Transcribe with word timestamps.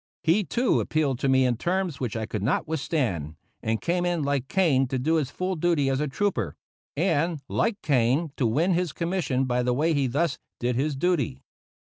He, 0.23 0.43
too, 0.43 0.79
appealed 0.79 1.19
to 1.19 1.29
me 1.29 1.45
in 1.45 1.57
terms 1.57 1.99
which 1.99 2.15
I 2.15 2.25
could 2.25 2.41
not 2.41 2.67
withstand, 2.67 3.35
and 3.61 3.79
came 3.79 4.03
in 4.03 4.23
like 4.23 4.47
Kane 4.47 4.87
to 4.87 4.97
do 4.97 5.17
his 5.17 5.29
full 5.29 5.55
duty 5.55 5.91
as 5.91 5.99
a 5.99 6.07
trooper, 6.07 6.55
and 6.97 7.39
like 7.47 7.83
Kane 7.83 8.31
to 8.37 8.47
win 8.47 8.71
his 8.73 8.93
commission 8.93 9.45
by 9.45 9.61
the 9.61 9.75
way 9.75 9.93
he 9.93 10.07
thus 10.07 10.39
did 10.59 10.75
his 10.75 10.95
duty. 10.95 11.43